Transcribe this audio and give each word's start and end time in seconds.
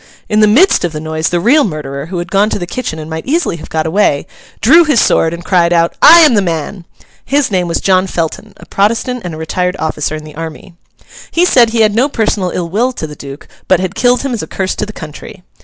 In 0.27 0.39
the 0.39 0.47
midst 0.47 0.83
of 0.83 0.93
the 0.93 0.99
noise, 0.99 1.29
the 1.29 1.39
real 1.39 1.63
murderer, 1.63 2.07
who 2.07 2.17
had 2.17 2.31
gone 2.31 2.49
to 2.49 2.57
the 2.57 2.65
kitchen 2.65 2.97
and 2.97 3.07
might 3.07 3.27
easily 3.27 3.57
have 3.57 3.69
got 3.69 3.85
away, 3.85 4.25
drew 4.59 4.83
his 4.83 4.99
sword 4.99 5.31
and 5.31 5.45
cried 5.45 5.71
out, 5.71 5.93
'I 6.01 6.21
am 6.21 6.33
the 6.33 6.41
man!' 6.41 6.85
His 7.23 7.51
name 7.51 7.67
was 7.67 7.79
John 7.79 8.07
Felton, 8.07 8.55
a 8.57 8.65
Protestant 8.65 9.21
and 9.23 9.35
a 9.35 9.37
retired 9.37 9.75
officer 9.77 10.15
in 10.15 10.23
the 10.23 10.33
army. 10.33 10.73
He 11.29 11.45
said 11.45 11.69
he 11.69 11.81
had 11.81 11.91
had 11.91 11.95
no 11.95 12.09
personal 12.09 12.49
ill 12.49 12.67
will 12.67 12.93
to 12.93 13.05
the 13.05 13.15
Duke, 13.15 13.47
but 13.67 13.79
had 13.79 13.93
killed 13.93 14.23
him 14.23 14.33
as 14.33 14.41
a 14.41 14.47
curse 14.47 14.73
to 14.77 14.87
the 14.87 14.91
country. 14.91 15.43